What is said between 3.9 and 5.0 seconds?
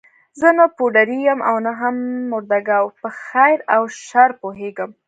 شر پوهېږم.